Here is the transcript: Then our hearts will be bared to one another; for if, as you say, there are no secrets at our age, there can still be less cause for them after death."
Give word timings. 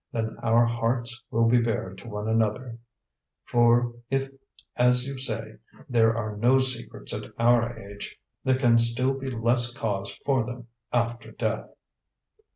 Then 0.11 0.35
our 0.41 0.65
hearts 0.65 1.21
will 1.29 1.45
be 1.47 1.61
bared 1.61 1.99
to 1.99 2.07
one 2.09 2.27
another; 2.27 2.79
for 3.45 3.93
if, 4.09 4.29
as 4.75 5.05
you 5.05 5.19
say, 5.19 5.57
there 5.87 6.17
are 6.17 6.35
no 6.35 6.57
secrets 6.57 7.13
at 7.13 7.31
our 7.37 7.77
age, 7.77 8.19
there 8.43 8.57
can 8.57 8.79
still 8.79 9.13
be 9.13 9.29
less 9.29 9.71
cause 9.71 10.15
for 10.25 10.43
them 10.43 10.67
after 10.91 11.31
death." 11.33 11.67